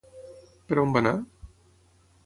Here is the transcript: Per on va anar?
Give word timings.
Per 0.71 0.79
on 0.85 0.95
va 0.97 1.05
anar? 1.05 1.13